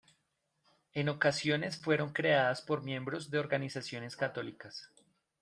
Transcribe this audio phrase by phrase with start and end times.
[0.93, 4.89] En ocasiones fueron creadas por miembros de organizaciones católicas.